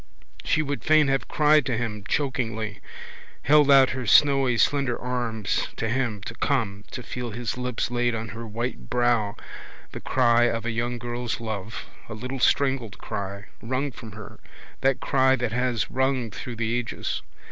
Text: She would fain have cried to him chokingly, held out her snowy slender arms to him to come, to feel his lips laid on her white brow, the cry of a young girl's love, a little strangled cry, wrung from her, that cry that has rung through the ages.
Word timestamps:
She 0.43 0.63
would 0.63 0.83
fain 0.83 1.09
have 1.09 1.27
cried 1.27 1.63
to 1.67 1.77
him 1.77 2.03
chokingly, 2.07 2.79
held 3.43 3.69
out 3.69 3.91
her 3.91 4.07
snowy 4.07 4.57
slender 4.57 4.99
arms 4.99 5.67
to 5.75 5.87
him 5.89 6.21
to 6.21 6.33
come, 6.33 6.85
to 6.89 7.03
feel 7.03 7.29
his 7.29 7.55
lips 7.55 7.91
laid 7.91 8.15
on 8.15 8.29
her 8.29 8.47
white 8.47 8.89
brow, 8.89 9.35
the 9.91 9.99
cry 10.01 10.45
of 10.45 10.65
a 10.65 10.71
young 10.71 10.97
girl's 10.97 11.39
love, 11.39 11.85
a 12.09 12.15
little 12.15 12.39
strangled 12.39 12.97
cry, 12.97 13.45
wrung 13.61 13.91
from 13.91 14.13
her, 14.13 14.39
that 14.81 15.01
cry 15.01 15.35
that 15.35 15.51
has 15.51 15.91
rung 15.91 16.31
through 16.31 16.55
the 16.55 16.75
ages. 16.79 17.21